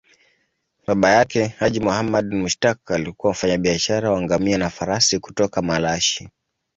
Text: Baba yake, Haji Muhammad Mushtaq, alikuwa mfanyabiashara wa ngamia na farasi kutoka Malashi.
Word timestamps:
Baba 0.87 1.09
yake, 1.09 1.45
Haji 1.47 1.79
Muhammad 1.79 2.25
Mushtaq, 2.33 2.91
alikuwa 2.91 3.31
mfanyabiashara 3.31 4.11
wa 4.11 4.21
ngamia 4.21 4.57
na 4.57 4.69
farasi 4.69 5.19
kutoka 5.19 5.61
Malashi. 5.61 6.29